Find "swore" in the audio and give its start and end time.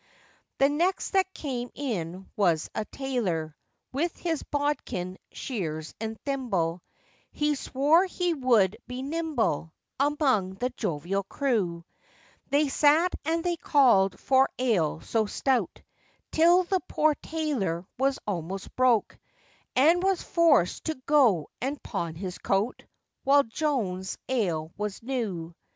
7.53-8.05